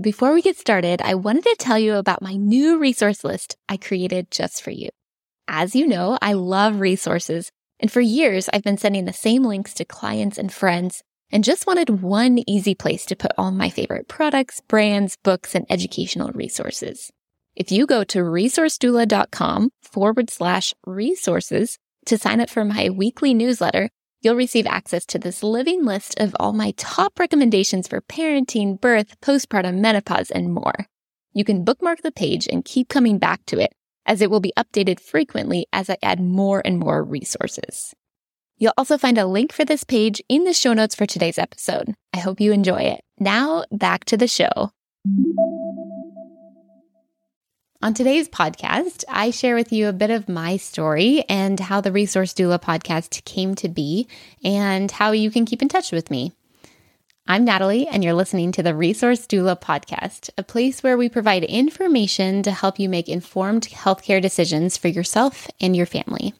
Before 0.00 0.32
we 0.32 0.42
get 0.42 0.56
started, 0.56 1.02
I 1.02 1.14
wanted 1.14 1.44
to 1.44 1.56
tell 1.58 1.78
you 1.78 1.94
about 1.94 2.22
my 2.22 2.34
new 2.34 2.78
resource 2.78 3.24
list 3.24 3.56
I 3.68 3.76
created 3.76 4.30
just 4.30 4.62
for 4.62 4.70
you. 4.70 4.90
As 5.48 5.74
you 5.74 5.86
know, 5.86 6.18
I 6.22 6.34
love 6.34 6.78
resources, 6.78 7.50
and 7.80 7.90
for 7.90 8.00
years 8.00 8.48
I've 8.52 8.62
been 8.62 8.78
sending 8.78 9.06
the 9.06 9.12
same 9.12 9.42
links 9.42 9.74
to 9.74 9.84
clients 9.84 10.38
and 10.38 10.52
friends 10.52 11.02
and 11.30 11.44
just 11.44 11.66
wanted 11.66 12.02
one 12.02 12.38
easy 12.46 12.74
place 12.74 13.04
to 13.06 13.16
put 13.16 13.32
all 13.36 13.50
my 13.50 13.70
favorite 13.70 14.08
products, 14.08 14.60
brands, 14.60 15.16
books, 15.24 15.54
and 15.54 15.66
educational 15.68 16.30
resources. 16.32 17.10
If 17.56 17.72
you 17.72 17.86
go 17.86 18.04
to 18.04 18.20
resourcedoula.com 18.20 19.70
forward 19.82 20.30
slash 20.30 20.74
resources 20.86 21.78
to 22.06 22.16
sign 22.16 22.40
up 22.40 22.50
for 22.50 22.64
my 22.64 22.88
weekly 22.88 23.34
newsletter, 23.34 23.90
you'll 24.20 24.34
receive 24.34 24.66
access 24.66 25.04
to 25.06 25.18
this 25.18 25.42
living 25.42 25.84
list 25.84 26.18
of 26.18 26.36
all 26.38 26.52
my 26.52 26.72
top 26.76 27.18
recommendations 27.18 27.88
for 27.88 28.00
parenting, 28.00 28.80
birth, 28.80 29.20
postpartum, 29.20 29.78
menopause, 29.78 30.30
and 30.30 30.52
more. 30.52 30.86
You 31.32 31.44
can 31.44 31.64
bookmark 31.64 32.02
the 32.02 32.12
page 32.12 32.48
and 32.50 32.64
keep 32.64 32.88
coming 32.88 33.18
back 33.18 33.44
to 33.46 33.60
it 33.60 33.72
as 34.06 34.22
it 34.22 34.30
will 34.30 34.40
be 34.40 34.52
updated 34.56 34.98
frequently 34.98 35.66
as 35.72 35.88
I 35.90 35.98
add 36.02 36.20
more 36.20 36.62
and 36.64 36.78
more 36.78 37.04
resources. 37.04 37.94
You'll 38.56 38.74
also 38.76 38.98
find 38.98 39.18
a 39.18 39.26
link 39.26 39.52
for 39.52 39.64
this 39.64 39.84
page 39.84 40.20
in 40.28 40.44
the 40.44 40.52
show 40.52 40.72
notes 40.72 40.94
for 40.94 41.06
today's 41.06 41.38
episode. 41.38 41.94
I 42.12 42.18
hope 42.18 42.40
you 42.40 42.52
enjoy 42.52 42.80
it. 42.82 43.02
Now, 43.20 43.64
back 43.70 44.04
to 44.06 44.16
the 44.16 44.26
show. 44.26 44.70
On 47.80 47.94
today's 47.94 48.28
podcast, 48.28 49.04
I 49.08 49.30
share 49.30 49.54
with 49.54 49.72
you 49.72 49.86
a 49.86 49.92
bit 49.92 50.10
of 50.10 50.28
my 50.28 50.56
story 50.56 51.24
and 51.28 51.60
how 51.60 51.80
the 51.80 51.92
Resource 51.92 52.34
Doula 52.34 52.60
podcast 52.60 53.24
came 53.24 53.54
to 53.54 53.68
be 53.68 54.08
and 54.42 54.90
how 54.90 55.12
you 55.12 55.30
can 55.30 55.46
keep 55.46 55.62
in 55.62 55.68
touch 55.68 55.92
with 55.92 56.10
me. 56.10 56.32
I'm 57.28 57.44
Natalie, 57.44 57.86
and 57.86 58.02
you're 58.02 58.14
listening 58.14 58.50
to 58.52 58.64
the 58.64 58.74
Resource 58.74 59.28
Doula 59.28 59.60
podcast, 59.60 60.28
a 60.36 60.42
place 60.42 60.82
where 60.82 60.98
we 60.98 61.08
provide 61.08 61.44
information 61.44 62.42
to 62.42 62.50
help 62.50 62.80
you 62.80 62.88
make 62.88 63.08
informed 63.08 63.68
healthcare 63.68 64.20
decisions 64.20 64.76
for 64.76 64.88
yourself 64.88 65.46
and 65.60 65.76
your 65.76 65.86
family. 65.86 66.34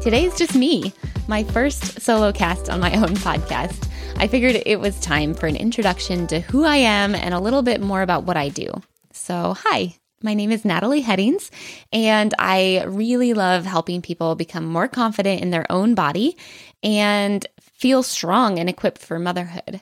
Today's 0.00 0.38
just 0.38 0.54
me, 0.54 0.92
my 1.26 1.42
first 1.42 2.00
solo 2.00 2.32
cast 2.32 2.70
on 2.70 2.78
my 2.78 2.94
own 2.96 3.16
podcast. 3.16 3.88
I 4.16 4.28
figured 4.28 4.62
it 4.64 4.78
was 4.78 4.98
time 5.00 5.34
for 5.34 5.48
an 5.48 5.56
introduction 5.56 6.28
to 6.28 6.38
who 6.38 6.64
I 6.64 6.76
am 6.76 7.16
and 7.16 7.34
a 7.34 7.40
little 7.40 7.62
bit 7.62 7.80
more 7.80 8.00
about 8.00 8.22
what 8.22 8.36
I 8.36 8.48
do. 8.48 8.70
So, 9.12 9.56
hi, 9.58 9.96
my 10.22 10.34
name 10.34 10.52
is 10.52 10.64
Natalie 10.64 11.00
Headings, 11.00 11.50
and 11.92 12.32
I 12.38 12.84
really 12.86 13.34
love 13.34 13.64
helping 13.64 14.00
people 14.00 14.36
become 14.36 14.66
more 14.66 14.86
confident 14.86 15.42
in 15.42 15.50
their 15.50 15.70
own 15.70 15.96
body 15.96 16.36
and 16.80 17.44
feel 17.60 18.04
strong 18.04 18.60
and 18.60 18.68
equipped 18.68 19.02
for 19.02 19.18
motherhood. 19.18 19.80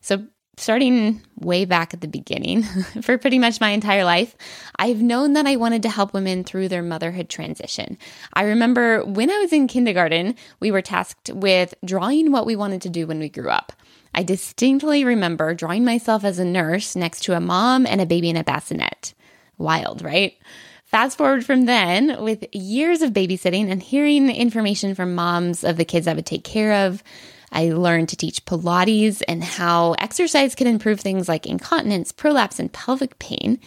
So, 0.00 0.26
starting 0.56 1.22
way 1.38 1.64
back 1.64 1.94
at 1.94 2.00
the 2.00 2.08
beginning 2.08 2.62
for 3.02 3.18
pretty 3.18 3.38
much 3.38 3.60
my 3.60 3.70
entire 3.70 4.04
life, 4.04 4.36
I've 4.78 5.02
known 5.02 5.32
that 5.32 5.46
I 5.46 5.56
wanted 5.56 5.82
to 5.82 5.88
help 5.88 6.12
women 6.12 6.44
through 6.44 6.68
their 6.68 6.82
motherhood 6.82 7.28
transition. 7.28 7.98
I 8.34 8.44
remember 8.44 9.04
when 9.04 9.30
I 9.30 9.38
was 9.38 9.52
in 9.52 9.66
kindergarten, 9.66 10.36
we 10.60 10.70
were 10.70 10.82
tasked 10.82 11.30
with 11.30 11.74
drawing 11.84 12.32
what 12.32 12.46
we 12.46 12.56
wanted 12.56 12.82
to 12.82 12.90
do 12.90 13.06
when 13.06 13.18
we 13.18 13.28
grew 13.28 13.50
up. 13.50 13.72
I 14.14 14.22
distinctly 14.22 15.04
remember 15.04 15.54
drawing 15.54 15.84
myself 15.84 16.22
as 16.22 16.38
a 16.38 16.44
nurse 16.44 16.94
next 16.94 17.20
to 17.24 17.34
a 17.34 17.40
mom 17.40 17.86
and 17.86 18.00
a 18.00 18.06
baby 18.06 18.28
in 18.28 18.36
a 18.36 18.44
bassinet. 18.44 19.14
Wild, 19.56 20.02
right? 20.02 20.34
Fast 20.84 21.16
forward 21.16 21.46
from 21.46 21.64
then, 21.64 22.22
with 22.22 22.44
years 22.52 23.00
of 23.00 23.14
babysitting 23.14 23.70
and 23.70 23.82
hearing 23.82 24.28
information 24.28 24.94
from 24.94 25.14
moms 25.14 25.64
of 25.64 25.78
the 25.78 25.86
kids 25.86 26.06
I 26.06 26.12
would 26.12 26.26
take 26.26 26.44
care 26.44 26.86
of, 26.86 27.02
I 27.52 27.70
learned 27.70 28.08
to 28.08 28.16
teach 28.16 28.44
Pilates 28.44 29.22
and 29.28 29.44
how 29.44 29.92
exercise 29.98 30.54
can 30.54 30.66
improve 30.66 31.00
things 31.00 31.28
like 31.28 31.46
incontinence, 31.46 32.10
prolapse, 32.10 32.58
and 32.58 32.72
pelvic 32.72 33.18
pain. 33.18 33.60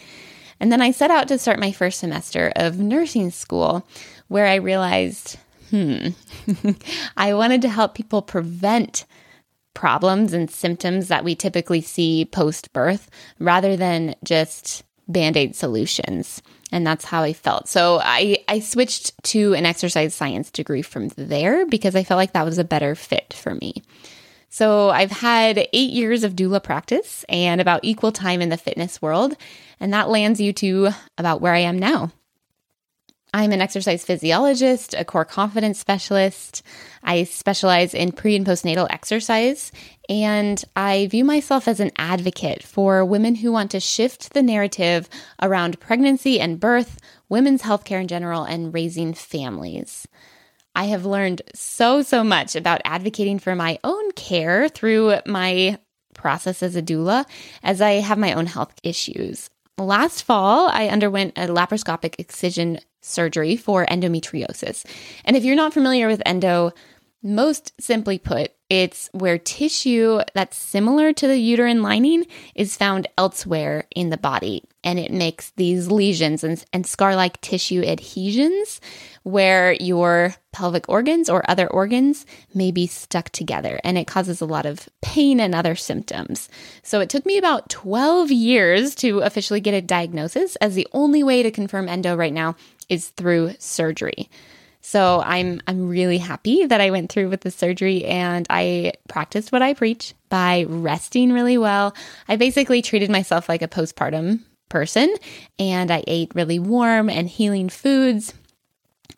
And 0.58 0.72
then 0.72 0.82
I 0.82 0.90
set 0.90 1.10
out 1.10 1.28
to 1.28 1.38
start 1.38 1.60
my 1.60 1.72
first 1.72 2.00
semester 2.00 2.52
of 2.56 2.78
nursing 2.78 3.30
school, 3.30 3.86
where 4.28 4.46
I 4.46 4.56
realized, 4.56 5.38
hmm, 5.70 6.08
I 7.16 7.34
wanted 7.34 7.62
to 7.62 7.68
help 7.68 7.94
people 7.94 8.22
prevent 8.22 9.04
problems 9.74 10.32
and 10.32 10.50
symptoms 10.50 11.08
that 11.08 11.22
we 11.22 11.34
typically 11.34 11.82
see 11.82 12.24
post 12.24 12.72
birth 12.72 13.10
rather 13.38 13.76
than 13.76 14.14
just 14.24 14.82
band 15.08 15.36
aid 15.36 15.54
solutions 15.54 16.42
and 16.72 16.86
that's 16.86 17.04
how 17.04 17.22
I 17.22 17.32
felt. 17.32 17.68
So 17.68 18.00
I 18.02 18.38
I 18.48 18.60
switched 18.60 19.22
to 19.24 19.54
an 19.54 19.66
exercise 19.66 20.14
science 20.14 20.50
degree 20.50 20.82
from 20.82 21.08
there 21.16 21.66
because 21.66 21.94
I 21.94 22.04
felt 22.04 22.18
like 22.18 22.32
that 22.32 22.44
was 22.44 22.58
a 22.58 22.64
better 22.64 22.94
fit 22.94 23.32
for 23.32 23.54
me. 23.54 23.82
So 24.48 24.90
I've 24.90 25.10
had 25.10 25.68
8 25.72 25.90
years 25.90 26.24
of 26.24 26.34
doula 26.34 26.62
practice 26.62 27.24
and 27.28 27.60
about 27.60 27.80
equal 27.84 28.12
time 28.12 28.40
in 28.40 28.48
the 28.48 28.56
fitness 28.56 29.02
world, 29.02 29.36
and 29.80 29.92
that 29.92 30.08
lands 30.08 30.40
you 30.40 30.52
to 30.54 30.90
about 31.18 31.40
where 31.40 31.52
I 31.52 31.60
am 31.60 31.78
now. 31.78 32.12
I'm 33.36 33.52
an 33.52 33.60
exercise 33.60 34.02
physiologist, 34.02 34.94
a 34.94 35.04
core 35.04 35.26
confidence 35.26 35.78
specialist. 35.78 36.62
I 37.02 37.24
specialize 37.24 37.92
in 37.92 38.12
pre 38.12 38.34
and 38.34 38.46
postnatal 38.46 38.86
exercise, 38.88 39.72
and 40.08 40.64
I 40.74 41.08
view 41.08 41.22
myself 41.22 41.68
as 41.68 41.78
an 41.78 41.90
advocate 41.98 42.62
for 42.62 43.04
women 43.04 43.34
who 43.34 43.52
want 43.52 43.72
to 43.72 43.78
shift 43.78 44.32
the 44.32 44.42
narrative 44.42 45.10
around 45.42 45.78
pregnancy 45.80 46.40
and 46.40 46.58
birth, 46.58 46.98
women's 47.28 47.60
healthcare 47.60 48.00
in 48.00 48.08
general, 48.08 48.44
and 48.44 48.72
raising 48.72 49.12
families. 49.12 50.08
I 50.74 50.84
have 50.86 51.04
learned 51.04 51.42
so, 51.54 52.00
so 52.00 52.24
much 52.24 52.56
about 52.56 52.80
advocating 52.86 53.38
for 53.38 53.54
my 53.54 53.78
own 53.84 54.12
care 54.12 54.70
through 54.70 55.18
my 55.26 55.78
process 56.14 56.62
as 56.62 56.74
a 56.74 56.80
doula 56.80 57.26
as 57.62 57.82
I 57.82 58.00
have 58.00 58.16
my 58.16 58.32
own 58.32 58.46
health 58.46 58.72
issues. 58.82 59.50
Last 59.78 60.22
fall, 60.22 60.70
I 60.70 60.88
underwent 60.88 61.36
a 61.36 61.48
laparoscopic 61.48 62.14
excision 62.18 62.80
surgery 63.06 63.56
for 63.56 63.86
endometriosis. 63.86 64.84
And 65.24 65.36
if 65.36 65.44
you're 65.44 65.56
not 65.56 65.74
familiar 65.74 66.08
with 66.08 66.22
endo, 66.26 66.72
most 67.22 67.72
simply 67.80 68.18
put, 68.18 68.52
it's 68.68 69.08
where 69.12 69.38
tissue 69.38 70.20
that's 70.34 70.56
similar 70.56 71.12
to 71.12 71.26
the 71.26 71.38
uterine 71.38 71.82
lining 71.82 72.26
is 72.54 72.76
found 72.76 73.06
elsewhere 73.16 73.84
in 73.94 74.10
the 74.10 74.16
body. 74.16 74.64
And 74.82 74.98
it 74.98 75.12
makes 75.12 75.50
these 75.56 75.90
lesions 75.90 76.44
and, 76.44 76.64
and 76.72 76.86
scar 76.86 77.16
like 77.16 77.40
tissue 77.40 77.82
adhesions 77.82 78.80
where 79.22 79.72
your 79.74 80.34
pelvic 80.52 80.88
organs 80.88 81.28
or 81.28 81.48
other 81.50 81.68
organs 81.68 82.26
may 82.54 82.70
be 82.70 82.86
stuck 82.86 83.30
together. 83.30 83.80
And 83.82 83.98
it 83.98 84.06
causes 84.06 84.40
a 84.40 84.46
lot 84.46 84.66
of 84.66 84.88
pain 85.02 85.40
and 85.40 85.54
other 85.54 85.74
symptoms. 85.74 86.48
So 86.82 87.00
it 87.00 87.08
took 87.08 87.26
me 87.26 87.38
about 87.38 87.68
12 87.68 88.30
years 88.30 88.94
to 88.96 89.20
officially 89.20 89.60
get 89.60 89.74
a 89.74 89.82
diagnosis, 89.82 90.56
as 90.56 90.74
the 90.74 90.88
only 90.92 91.22
way 91.22 91.42
to 91.42 91.50
confirm 91.50 91.88
endo 91.88 92.16
right 92.16 92.32
now 92.32 92.56
is 92.88 93.08
through 93.10 93.54
surgery. 93.58 94.30
So 94.80 95.20
I'm 95.24 95.60
I'm 95.66 95.88
really 95.88 96.18
happy 96.18 96.64
that 96.64 96.80
I 96.80 96.92
went 96.92 97.10
through 97.10 97.28
with 97.28 97.40
the 97.40 97.50
surgery 97.50 98.04
and 98.04 98.46
I 98.48 98.92
practiced 99.08 99.50
what 99.50 99.60
I 99.60 99.74
preach 99.74 100.14
by 100.28 100.64
resting 100.68 101.32
really 101.32 101.58
well. 101.58 101.92
I 102.28 102.36
basically 102.36 102.82
treated 102.82 103.10
myself 103.10 103.48
like 103.48 103.62
a 103.62 103.68
postpartum 103.68 104.42
person 104.68 105.12
and 105.58 105.90
I 105.90 106.04
ate 106.06 106.34
really 106.36 106.60
warm 106.60 107.10
and 107.10 107.28
healing 107.28 107.68
foods. 107.68 108.32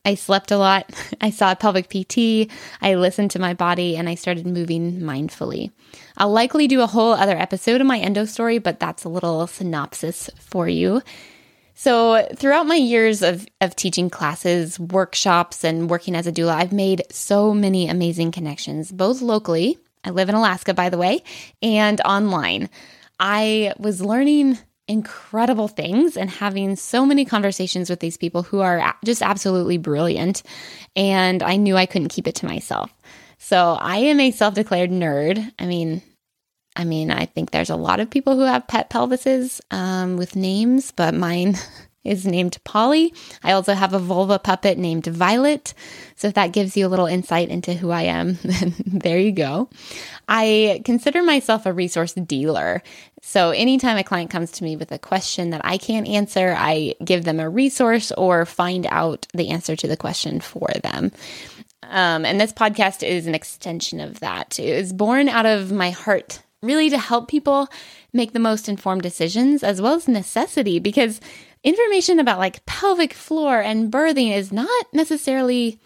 I 0.07 0.15
slept 0.15 0.51
a 0.51 0.57
lot. 0.57 0.91
I 1.21 1.29
saw 1.29 1.53
a 1.53 1.57
pelvic 1.57 1.91
PT. 1.91 2.51
I 2.81 2.95
listened 2.95 3.33
to 3.33 3.39
my 3.39 3.53
body 3.53 3.95
and 3.95 4.09
I 4.09 4.15
started 4.15 4.47
moving 4.47 5.01
mindfully. 5.01 5.71
I'll 6.17 6.33
likely 6.33 6.67
do 6.67 6.81
a 6.81 6.87
whole 6.87 7.13
other 7.13 7.37
episode 7.37 7.83
of 7.83 7.87
my 7.87 7.99
endo 7.99 8.25
story, 8.25 8.59
but 8.59 8.81
that's 8.81 9.05
a 9.05 9.11
little 9.11 9.47
synopsis 9.47 10.31
for 10.41 10.67
you. 10.67 11.03
So, 11.81 12.27
throughout 12.35 12.67
my 12.67 12.75
years 12.75 13.23
of, 13.23 13.47
of 13.61 13.77
teaching 13.77 14.11
classes, 14.11 14.81
workshops, 14.81 15.63
and 15.63 15.89
working 15.89 16.17
as 16.17 16.27
a 16.27 16.33
doula, 16.33 16.57
I've 16.57 16.73
made 16.73 17.05
so 17.09 17.55
many 17.55 17.89
amazing 17.89 18.33
connections, 18.33 18.91
both 18.91 19.23
locally. 19.23 19.79
I 20.03 20.11
live 20.11 20.29
in 20.29 20.35
Alaska, 20.35 20.75
by 20.75 20.89
the 20.89 20.99
way, 20.99 21.23
and 21.63 22.01
online. 22.01 22.69
I 23.21 23.75
was 23.79 24.01
learning 24.01 24.59
incredible 24.89 25.69
things 25.69 26.17
and 26.17 26.29
having 26.29 26.75
so 26.75 27.07
many 27.07 27.25
conversations 27.25 27.89
with 27.89 28.01
these 28.01 28.17
people 28.17 28.43
who 28.43 28.59
are 28.59 28.97
just 29.05 29.23
absolutely 29.23 29.79
brilliant. 29.79 30.43
And 30.97 31.45
I 31.45 31.55
knew 31.55 31.77
I 31.77 31.87
couldn't 31.87 32.09
keep 32.09 32.27
it 32.27 32.35
to 32.37 32.47
myself. 32.47 32.93
So, 33.39 33.79
I 33.81 33.99
am 33.99 34.19
a 34.19 34.33
self 34.33 34.55
declared 34.55 34.91
nerd. 34.91 35.53
I 35.61 35.67
mean, 35.67 36.03
I 36.79 36.85
mean, 36.85 37.11
I 37.11 37.27
think 37.27 37.51
there's 37.51 37.71
a 37.71 37.77
lot 37.77 37.99
of 37.99 38.09
people 38.09 38.37
who 38.37 38.43
have 38.43 38.69
pet 38.69 38.89
pelvises 38.89 39.61
um, 39.73 40.17
with 40.17 40.37
names, 40.37 40.93
but 40.93 41.13
mine 41.13 41.57
is 42.05 42.25
named 42.25 42.57
Polly. 42.63 43.13
I 43.43 43.53
also 43.53 43.75
have 43.75 43.95
a 43.95 43.99
vulva 43.99 44.39
puppet 44.39 44.79
named 44.79 45.05
Violet. 45.07 45.75
So 46.15 46.29
if 46.29 46.35
that 46.35 46.53
gives 46.53 46.77
you 46.77 46.87
a 46.87 46.89
little 46.89 47.07
insight 47.07 47.49
into 47.49 47.75
who 47.75 47.91
I 47.91 48.03
am, 48.03 48.39
then 48.45 48.75
there 48.87 49.19
you 49.19 49.33
go. 49.33 49.69
I 50.29 50.83
consider 50.85 51.25
myself 51.25 51.67
a 51.67 51.73
resource 51.73 52.13
dealer. 52.13 52.85
So 53.23 53.51
anytime 53.51 53.97
a 53.97 54.05
client 54.05 54.31
comes 54.31 54.53
to 54.53 54.65
me 54.65 54.77
with 54.77 54.93
a 54.93 55.01
question 55.01 55.51
that 55.51 55.63
I 55.65 55.79
can't 55.79 56.07
answer, 56.07 56.55
I 56.57 56.95
give 57.05 57.25
them 57.25 57.41
a 57.41 57.51
resource 57.51 58.13
or 58.13 58.47
find 58.47 58.87
out 58.89 59.27
the 59.35 59.49
answer 59.49 59.75
to 59.75 59.89
the 59.89 59.97
question 59.97 60.41
for 60.41 60.69
them. 60.85 61.11
Um, 61.83 62.25
and 62.25 62.41
this 62.41 62.53
podcast 62.53 63.07
is 63.07 63.27
an 63.27 63.35
extension 63.35 63.99
of 63.99 64.21
that. 64.21 64.61
It 64.61 64.77
was 64.77 64.93
born 64.93 65.29
out 65.29 65.47
of 65.47 65.73
my 65.73 65.91
heart, 65.91 66.43
really 66.63 66.91
to 66.91 66.99
help 66.99 67.29
people 67.29 67.69
make 68.13 68.33
the 68.33 68.39
most 68.39 68.69
informed 68.69 69.03
decisions 69.03 69.63
as 69.63 69.81
well 69.81 69.95
as 69.95 70.09
necessity, 70.09 70.79
because 70.79 71.21
information 71.65 72.19
about 72.19 72.39
like 72.39 72.65
pelvic 72.67 73.13
floor 73.13 73.61
and 73.61 73.93
birthing 73.93 74.35
is 74.35 74.53
not 74.53 74.87
necessarily 74.93 75.79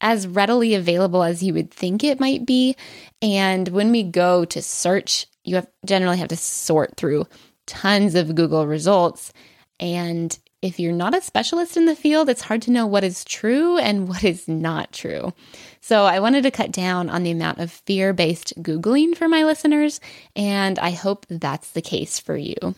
as 0.00 0.26
readily 0.26 0.74
available 0.74 1.22
as 1.22 1.42
you 1.42 1.52
would 1.52 1.70
think 1.70 2.02
it 2.02 2.20
might 2.20 2.46
be. 2.46 2.74
And 3.20 3.68
when 3.68 3.92
we 3.92 4.02
go 4.02 4.44
to 4.46 4.62
search, 4.62 5.26
you 5.44 5.56
have 5.56 5.68
generally 5.84 6.18
have 6.18 6.28
to 6.28 6.36
sort 6.36 6.96
through 6.96 7.26
tons 7.66 8.14
of 8.14 8.34
Google 8.34 8.66
results. 8.66 9.32
And 9.78 10.36
if 10.62 10.78
you're 10.78 10.92
not 10.92 11.16
a 11.16 11.22
specialist 11.22 11.76
in 11.76 11.86
the 11.86 11.96
field, 11.96 12.28
it's 12.28 12.42
hard 12.42 12.62
to 12.62 12.70
know 12.70 12.86
what 12.86 13.04
is 13.04 13.24
true 13.24 13.78
and 13.78 14.08
what 14.08 14.24
is 14.24 14.46
not 14.46 14.92
true. 14.92 15.32
So, 15.80 16.04
I 16.04 16.20
wanted 16.20 16.42
to 16.42 16.50
cut 16.50 16.72
down 16.72 17.08
on 17.08 17.22
the 17.22 17.30
amount 17.30 17.58
of 17.58 17.72
fear 17.72 18.12
based 18.12 18.52
Googling 18.62 19.16
for 19.16 19.28
my 19.28 19.44
listeners, 19.44 20.00
and 20.36 20.78
I 20.78 20.90
hope 20.90 21.26
that's 21.28 21.70
the 21.70 21.82
case 21.82 22.18
for 22.18 22.36
you. 22.36 22.74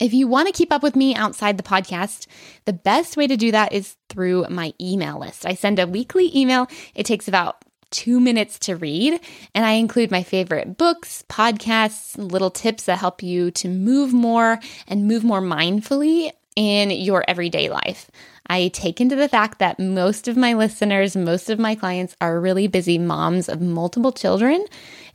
If 0.00 0.12
you 0.12 0.26
want 0.26 0.48
to 0.48 0.52
keep 0.52 0.72
up 0.72 0.82
with 0.82 0.96
me 0.96 1.14
outside 1.14 1.56
the 1.56 1.62
podcast, 1.62 2.26
the 2.64 2.72
best 2.72 3.16
way 3.16 3.26
to 3.26 3.36
do 3.36 3.52
that 3.52 3.72
is 3.72 3.96
through 4.08 4.46
my 4.50 4.74
email 4.80 5.20
list. 5.20 5.46
I 5.46 5.54
send 5.54 5.78
a 5.78 5.86
weekly 5.86 6.36
email. 6.36 6.66
It 6.96 7.06
takes 7.06 7.28
about 7.28 7.64
two 7.90 8.18
minutes 8.18 8.58
to 8.58 8.74
read, 8.74 9.20
and 9.54 9.64
I 9.64 9.72
include 9.72 10.10
my 10.10 10.24
favorite 10.24 10.76
books, 10.76 11.24
podcasts, 11.28 12.18
little 12.18 12.50
tips 12.50 12.84
that 12.84 12.98
help 12.98 13.22
you 13.22 13.52
to 13.52 13.68
move 13.68 14.12
more 14.12 14.58
and 14.88 15.06
move 15.06 15.22
more 15.22 15.40
mindfully 15.40 16.32
in 16.56 16.90
your 16.90 17.24
everyday 17.28 17.68
life. 17.68 18.10
I 18.46 18.68
take 18.68 19.00
into 19.00 19.16
the 19.16 19.28
fact 19.28 19.58
that 19.58 19.78
most 19.78 20.28
of 20.28 20.36
my 20.36 20.54
listeners, 20.54 21.16
most 21.16 21.48
of 21.50 21.58
my 21.58 21.74
clients 21.74 22.14
are 22.20 22.40
really 22.40 22.66
busy 22.66 22.98
moms 22.98 23.48
of 23.48 23.60
multiple 23.60 24.12
children. 24.12 24.64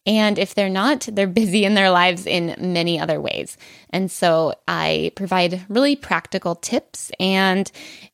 And 0.06 0.39
if 0.39 0.56
they're 0.56 0.69
not, 0.69 1.07
they're 1.12 1.27
busy 1.27 1.65
in 1.65 1.75
their 1.75 1.91
lives 1.91 2.25
in 2.25 2.56
many 2.57 3.00
other 3.00 3.21
ways. 3.21 3.57
And 3.91 4.12
so 4.12 4.56
I 4.68 5.12
provide 5.15 5.65
really 5.69 5.95
practical 5.95 6.56
tips. 6.56 7.12
And 7.19 7.71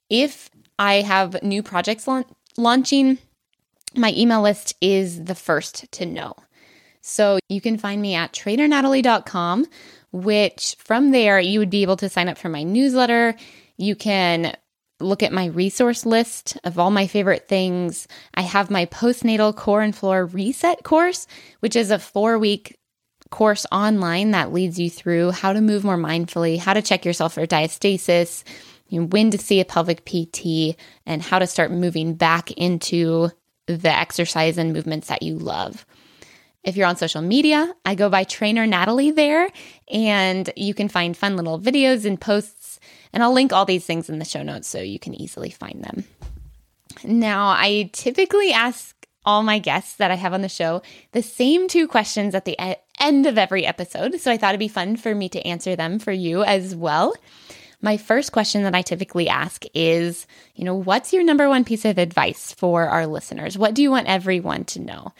if 0.09 0.49
I 0.77 0.95
have 0.95 1.41
new 1.41 1.63
projects 1.63 2.07
la- 2.07 2.23
launching, 2.57 3.17
my 3.95 4.13
email 4.17 4.41
list 4.41 4.75
is 4.81 5.23
the 5.23 5.35
first 5.35 5.89
to 5.93 6.05
know. 6.05 6.35
So 7.01 7.39
you 7.49 7.61
can 7.61 7.77
find 7.77 8.01
me 8.01 8.15
at 8.15 8.33
trainernatalie.com 8.33 9.67
which 10.15 10.75
from 10.79 11.11
there 11.11 11.39
you 11.39 11.59
would 11.59 11.69
be 11.69 11.81
able 11.81 11.97
to 11.97 12.09
sign 12.09 12.29
up 12.29 12.37
for 12.37 12.47
my 12.47 12.63
newsletter. 12.63 13.35
You 13.77 13.95
can 13.95 14.55
look 15.01 15.21
at 15.21 15.33
my 15.33 15.47
resource 15.47 16.05
list 16.05 16.57
of 16.63 16.79
all 16.79 16.89
my 16.89 17.05
favorite 17.05 17.49
things. 17.49 18.07
I 18.33 18.43
have 18.43 18.71
my 18.71 18.85
postnatal 18.85 19.53
core 19.53 19.81
and 19.81 19.93
floor 19.93 20.25
reset 20.25 20.83
course, 20.83 21.27
which 21.59 21.75
is 21.75 21.91
a 21.91 21.99
four 21.99 22.39
week 22.39 22.77
course 23.29 23.65
online 23.71 24.31
that 24.31 24.53
leads 24.53 24.79
you 24.79 24.89
through 24.89 25.31
how 25.31 25.51
to 25.51 25.59
move 25.59 25.83
more 25.83 25.97
mindfully, 25.97 26.57
how 26.57 26.73
to 26.73 26.81
check 26.81 27.03
yourself 27.03 27.33
for 27.33 27.45
diastasis, 27.45 28.43
you 28.87 29.01
know, 29.01 29.07
when 29.07 29.31
to 29.31 29.37
see 29.37 29.59
a 29.59 29.65
pelvic 29.65 30.05
PT, 30.05 30.77
and 31.05 31.21
how 31.21 31.39
to 31.39 31.47
start 31.47 31.71
moving 31.71 32.13
back 32.13 32.51
into 32.51 33.29
the 33.67 33.91
exercise 33.91 34.57
and 34.57 34.71
movements 34.71 35.07
that 35.07 35.23
you 35.23 35.37
love. 35.37 35.85
If 36.65 36.75
you're 36.75 36.87
on 36.87 36.97
social 36.97 37.21
media, 37.21 37.71
I 37.85 37.93
go 37.93 38.09
by 38.09 38.23
Trainer 38.23 38.65
Natalie 38.65 39.11
there, 39.11 39.49
and 39.87 40.51
you 40.55 40.73
can 40.73 40.89
find 40.89 41.15
fun 41.15 41.35
little 41.35 41.59
videos 41.59 42.05
and 42.05 42.19
posts. 42.19 42.79
And 43.13 43.21
I'll 43.21 43.33
link 43.33 43.53
all 43.53 43.65
these 43.65 43.85
things 43.85 44.09
in 44.09 44.17
the 44.17 44.25
show 44.25 44.41
notes 44.41 44.67
so 44.67 44.81
you 44.81 44.99
can 44.99 45.13
easily 45.13 45.51
find 45.51 45.83
them. 45.83 46.03
Now, 47.03 47.49
I 47.49 47.91
typically 47.93 48.51
ask 48.51 48.95
all 49.25 49.43
my 49.43 49.59
guests 49.59 49.95
that 49.97 50.11
I 50.11 50.15
have 50.15 50.33
on 50.33 50.41
the 50.41 50.49
show 50.49 50.81
the 51.11 51.21
same 51.21 51.67
two 51.67 51.87
questions 51.87 52.33
at 52.33 52.45
the 52.45 52.57
end 52.99 53.25
of 53.27 53.37
every 53.37 53.65
episode. 53.65 54.19
So 54.19 54.31
I 54.31 54.37
thought 54.37 54.49
it'd 54.49 54.59
be 54.59 54.67
fun 54.67 54.97
for 54.97 55.13
me 55.13 55.29
to 55.29 55.47
answer 55.47 55.75
them 55.75 55.99
for 55.99 56.11
you 56.11 56.43
as 56.43 56.75
well. 56.75 57.15
My 57.81 57.97
first 57.97 58.31
question 58.31 58.63
that 58.63 58.73
I 58.73 58.81
typically 58.81 59.29
ask 59.29 59.63
is, 59.75 60.25
you 60.55 60.63
know, 60.63 60.75
what's 60.75 61.13
your 61.13 61.23
number 61.23 61.47
one 61.47 61.63
piece 61.63 61.85
of 61.85 61.99
advice 61.99 62.53
for 62.53 62.87
our 62.87 63.05
listeners? 63.05 63.57
What 63.57 63.75
do 63.75 63.83
you 63.83 63.91
want 63.91 64.07
everyone 64.07 64.65
to 64.65 64.81
know? 64.81 65.13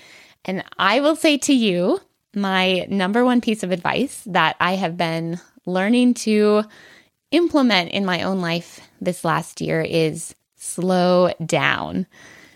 And 0.45 0.63
I 0.77 1.01
will 1.01 1.15
say 1.15 1.37
to 1.39 1.53
you, 1.53 1.99
my 2.35 2.85
number 2.89 3.25
one 3.25 3.41
piece 3.41 3.63
of 3.63 3.71
advice 3.71 4.21
that 4.27 4.55
I 4.59 4.75
have 4.75 4.97
been 4.97 5.39
learning 5.65 6.13
to 6.13 6.63
implement 7.31 7.91
in 7.91 8.05
my 8.05 8.23
own 8.23 8.39
life 8.41 8.79
this 9.01 9.25
last 9.25 9.59
year 9.61 9.81
is 9.81 10.35
slow 10.55 11.31
down. 11.45 12.05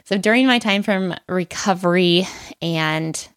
So 0.06 0.18
during 0.18 0.48
my 0.48 0.60
time 0.60 0.84
from 0.84 1.16
recovery 1.28 2.28
and 2.62 3.28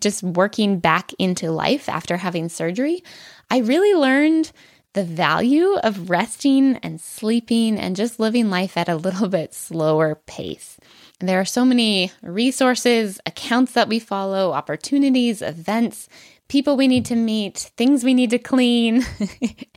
just 0.00 0.22
working 0.22 0.78
back 0.78 1.12
into 1.18 1.50
life 1.50 1.88
after 1.88 2.16
having 2.16 2.48
surgery, 2.48 3.02
I 3.50 3.58
really 3.58 3.94
learned 3.94 4.52
the 4.96 5.04
value 5.04 5.74
of 5.84 6.08
resting 6.08 6.76
and 6.78 6.98
sleeping 6.98 7.78
and 7.78 7.94
just 7.94 8.18
living 8.18 8.48
life 8.48 8.78
at 8.78 8.88
a 8.88 8.96
little 8.96 9.28
bit 9.28 9.52
slower 9.52 10.14
pace. 10.26 10.78
There 11.20 11.38
are 11.38 11.44
so 11.44 11.66
many 11.66 12.12
resources, 12.22 13.20
accounts 13.26 13.72
that 13.72 13.88
we 13.88 13.98
follow, 13.98 14.52
opportunities, 14.52 15.42
events, 15.42 16.08
people 16.48 16.78
we 16.78 16.88
need 16.88 17.04
to 17.06 17.14
meet, 17.14 17.70
things 17.76 18.04
we 18.04 18.14
need 18.14 18.30
to 18.30 18.38
clean. 18.38 19.04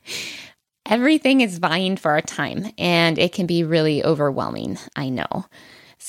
Everything 0.85 1.41
is 1.41 1.57
vying 1.59 1.97
for 1.97 2.11
our 2.11 2.21
time, 2.21 2.71
and 2.77 3.19
it 3.19 3.33
can 3.33 3.45
be 3.45 3.65
really 3.65 4.01
overwhelming, 4.01 4.77
I 4.95 5.09
know. 5.09 5.45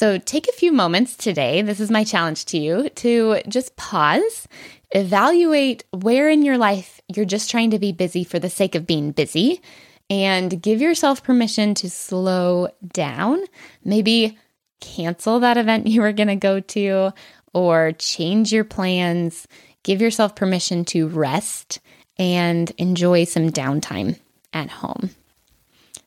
So 0.01 0.17
take 0.17 0.49
a 0.49 0.53
few 0.53 0.73
moments 0.73 1.15
today. 1.15 1.61
This 1.61 1.79
is 1.79 1.91
my 1.91 2.05
challenge 2.05 2.47
to 2.47 2.59
you 2.59 2.89
to 2.89 3.43
just 3.47 3.77
pause, 3.77 4.49
evaluate 4.93 5.85
where 5.91 6.31
in 6.31 6.43
your 6.43 6.57
life 6.57 7.03
you're 7.15 7.27
just 7.27 7.51
trying 7.51 7.73
to 7.73 7.79
be 7.79 7.93
busy 7.93 8.25
for 8.25 8.39
the 8.39 8.49
sake 8.49 8.75
of 8.75 8.87
being 8.87 9.13
busy, 9.13 9.61
and 10.09 10.63
give 10.63 10.81
yourself 10.81 11.23
permission 11.23 11.75
to 11.75 11.91
slow 11.91 12.69
down. 12.95 13.45
Maybe 13.85 14.39
cancel 14.81 15.39
that 15.41 15.59
event 15.59 15.87
you 15.87 16.01
were 16.01 16.15
going 16.15 16.29
to 16.29 16.37
go 16.37 16.61
to 16.61 17.13
or 17.53 17.93
change 17.93 18.55
your 18.55 18.65
plans. 18.65 19.47
Give 19.83 20.01
yourself 20.01 20.35
permission 20.35 20.87
to 20.87 21.09
rest 21.09 21.79
and 22.17 22.71
enjoy 22.79 23.25
some 23.25 23.51
downtime 23.51 24.19
at 24.55 24.71
home. 24.71 25.11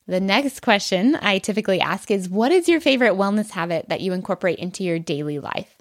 The 0.06 0.20
next 0.20 0.62
question 0.62 1.16
I 1.16 1.38
typically 1.40 1.80
ask 1.80 2.12
is 2.12 2.28
What 2.28 2.52
is 2.52 2.68
your 2.68 2.82
favorite 2.82 3.14
wellness 3.14 3.52
habit 3.52 3.88
that 3.90 4.02
you 4.02 4.14
incorporate 4.14 4.60
into 4.60 4.84
your 4.84 5.00
daily 5.00 5.40
life? 5.40 5.78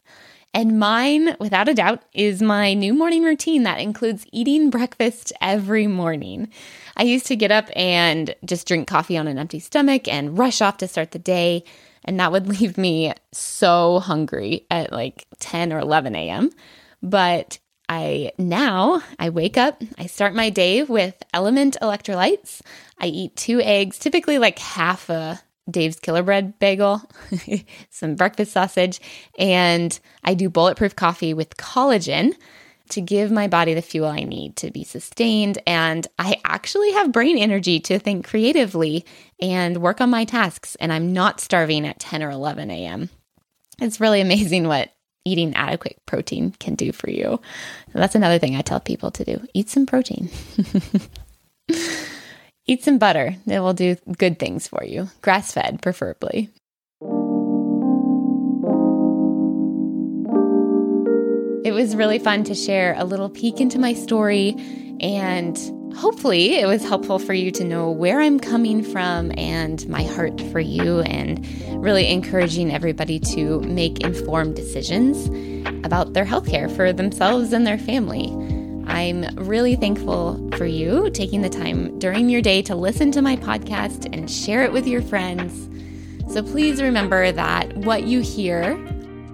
And 0.55 0.79
mine, 0.79 1.35
without 1.41 1.69
a 1.69 1.75
doubt, 1.75 2.03
is 2.13 2.43
my 2.43 2.75
new 2.75 2.93
morning 2.93 3.23
routine 3.23 3.63
that 3.63 3.81
includes 3.81 4.27
eating 4.33 4.69
breakfast 4.69 5.33
every 5.41 5.87
morning. 5.87 6.51
I 6.97 7.05
used 7.05 7.27
to 7.27 7.37
get 7.37 7.51
up 7.51 7.71
and 7.75 8.35
just 8.45 8.69
drink 8.69 8.87
coffee 8.87 9.17
on 9.17 9.27
an 9.27 9.39
empty 9.39 9.61
stomach 9.61 10.07
and 10.09 10.39
rush 10.39 10.61
off 10.61 10.77
to 10.79 10.89
start 10.89 11.13
the 11.13 11.19
day. 11.19 11.65
And 12.05 12.21
that 12.21 12.33
would 12.33 12.47
leave 12.61 12.77
me 12.77 13.15
so 13.33 14.01
hungry 14.01 14.67
at 14.71 14.93
like 14.93 15.27
10 15.41 15.73
or 15.73 15.79
11 15.79 16.15
a.m. 16.15 16.51
But 17.03 17.59
I 17.93 18.33
now 18.39 19.03
I 19.19 19.29
wake 19.29 19.59
up, 19.59 19.83
I 19.99 20.07
start 20.07 20.35
my 20.35 20.49
day 20.49 20.83
with 20.83 21.23
LMNT 21.35 21.77
electrolytes. 21.81 22.63
I 22.99 23.05
eat 23.05 23.37
two 23.37 23.61
eggs, 23.61 23.99
typically 23.99 24.39
like 24.39 24.59
half 24.59 25.11
a 25.11 25.39
Dave's 25.71 26.01
Killer 26.01 26.23
Bread 26.23 26.59
bagel, 26.59 27.03
some 27.91 28.15
breakfast 28.15 28.53
sausage, 28.53 28.99
and 29.39 30.01
I 30.25 30.33
do 30.33 30.49
bulletproof 30.49 30.97
coffee 30.97 31.35
with 31.35 31.59
collagen 31.59 32.33
to 32.89 33.03
give 33.03 33.31
my 33.31 33.47
body 33.47 33.75
the 33.75 33.83
fuel 33.83 34.09
I 34.09 34.21
need 34.21 34.57
to 34.57 34.71
be 34.71 34.85
sustained. 34.85 35.59
And 35.67 36.09
I 36.19 36.41
actually 36.47 36.93
have 36.93 37.13
brain 37.13 37.37
energy 37.37 37.79
to 37.81 37.99
think 37.99 38.27
creatively 38.27 39.05
and 39.39 39.83
work 39.83 40.01
on 40.01 40.09
my 40.09 40.25
tasks. 40.25 40.77
And 40.77 40.95
I'm 40.95 41.13
not 41.13 41.41
starving 41.41 41.87
at 41.87 42.01
10 42.01 42.23
or 42.23 42.31
11 42.31 42.71
a.m. 42.71 43.11
It's 43.83 44.01
really 44.01 44.21
amazing 44.23 44.67
what 44.67 44.93
eating 45.25 45.55
adequate 45.55 45.99
protein 46.07 46.53
can 46.59 46.75
do 46.75 46.93
for 46.93 47.11
you. 47.11 47.41
that's 47.93 48.15
another 48.15 48.39
thing 48.39 48.57
I 48.57 48.63
tell 48.63 48.81
people 48.81 49.11
to 49.13 49.25
do 49.25 49.47
eat 49.55 49.69
some 49.69 49.87
protein. 49.87 50.31
eat 52.67 52.83
some 52.83 52.99
butter. 52.99 53.37
It 53.47 53.61
will 53.61 53.75
do 53.75 53.97
good 54.19 54.39
things 54.39 54.69
for 54.69 54.85
you, 54.85 55.09
grass 55.21 55.53
fed, 55.53 55.81
preferably. 55.83 56.51
It 61.65 61.73
was 61.73 61.95
really 61.95 62.19
fun 62.19 62.45
to 62.45 62.55
share 62.55 62.95
a 62.99 63.05
little 63.05 63.31
peek 63.31 63.61
into 63.61 63.79
my 63.79 63.95
story 63.95 64.57
and 65.01 65.57
hopefully, 65.97 66.57
it 66.57 66.67
was 66.67 66.83
helpful 66.83 67.19
for 67.19 67.35
you 67.35 67.51
to 67.53 67.65
know 67.65 67.91
where 67.91 68.21
I'm 68.21 68.39
coming 68.39 68.83
from 68.83 69.33
and 69.37 69.87
my 69.89 70.03
heart 70.03 70.41
for 70.51 70.61
you, 70.61 71.01
and 71.01 71.47
really 71.83 72.09
encouraging 72.11 72.73
everybody 72.73 73.19
to 73.21 73.61
make 73.61 74.01
informed 74.01 74.57
decisions 74.57 75.27
about 75.85 76.13
their 76.13 76.25
healthcare 76.25 76.75
for 76.75 76.93
themselves 76.93 77.53
and 77.53 77.67
their 77.67 77.79
family. 77.79 78.29
I'm 78.87 79.25
really 79.37 79.77
thankful 79.77 80.51
for 80.57 80.67
you 80.67 81.11
taking 81.11 81.43
the 81.43 81.49
time 81.49 81.99
during 81.99 82.29
your 82.29 82.43
day 82.43 82.63
to 82.63 82.75
listen 82.75 83.13
to 83.13 83.23
my 83.23 83.37
podcast 83.37 84.09
and 84.13 84.31
share 84.31 84.63
it 84.65 84.73
with 84.73 84.87
your 84.87 85.03
friends. 85.03 85.69
So 86.33 86.43
please 86.43 86.81
remember 86.81 87.33
that 87.33 87.77
what 87.79 88.05
you 88.05 88.21
hear 88.21 88.75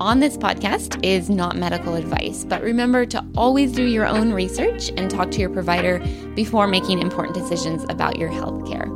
on 0.00 0.21
this 0.21 0.37
podcast 0.37 1.02
is 1.05 1.28
not 1.28 1.57
medical 1.57 1.95
advice, 1.95 2.45
but 2.45 2.62
remember 2.62 3.05
to 3.07 3.25
always 3.37 3.73
do 3.73 3.85
your 3.85 4.07
own 4.07 4.33
research 4.33 4.90
and 4.97 5.11
talk 5.11 5.31
to 5.33 5.40
your 5.40 5.50
provider 5.50 5.99
before 6.35 6.67
making 6.67 7.00
important 7.00 7.35
decisions 7.35 7.85
about 7.88 8.17
your 8.17 8.28
health 8.28 8.69
care. 8.71 8.87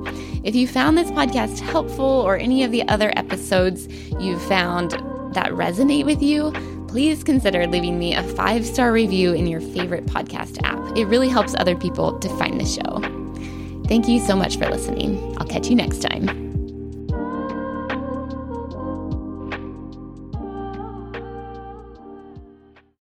If 0.45 0.55
you 0.55 0.69
found 0.69 0.97
this 0.97 1.11
podcast 1.11 1.61
helpful 1.61 2.05
or 2.05 2.37
any 2.37 2.65
of 2.65 2.71
the 2.71 2.87
other 2.89 3.13
episodes 3.17 3.89
you 4.19 4.39
found 4.41 4.93
that 5.35 5.51
resonate 5.51 6.05
with 6.05 6.23
you, 6.23 6.53
please 6.89 7.25
consider 7.25 7.67
leaving 7.67 7.99
me 7.99 8.15
a 8.15 8.23
five 8.23 8.67
star 8.67 8.93
review 8.93 9.33
in 9.33 9.47
your 9.47 9.61
favorite 9.61 10.07
podcast 10.07 10.59
app. 10.63 10.97
It 10.97 11.07
really 11.07 11.29
helps 11.29 11.55
other 11.57 11.77
people 11.77 12.19
to 12.19 12.29
find 12.37 12.61
the 12.61 12.67
show. 12.67 13.01
Thank 13.89 14.09
you 14.09 14.21
so 14.21 14.37
much 14.37 14.57
for 14.57 14.69
listening. 14.69 15.37
I'll 15.39 15.47
catch 15.47 15.69
you 15.69 15.75
next 15.75 16.01
time. 16.03 16.42